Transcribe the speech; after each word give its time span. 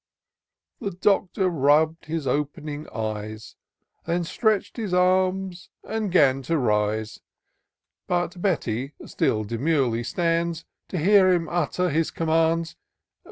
The 0.79 0.89
Doctor 0.89 1.47
rubb'd 1.47 2.05
his 2.05 2.25
op'ning 2.25 2.89
eyes, 2.89 3.55
Then 4.05 4.23
stretch'd 4.23 4.77
his 4.77 4.95
arms, 4.95 5.69
and 5.83 6.11
'gan 6.11 6.41
to 6.41 6.57
rise: 6.57 7.19
But 8.07 8.41
Betty 8.41 8.95
still 9.05 9.43
demurely 9.43 10.01
stands. 10.03 10.65
To 10.87 10.97
hear 10.97 11.31
him 11.31 11.47
utter 11.47 11.91
his 11.91 12.09
commands. 12.09 12.75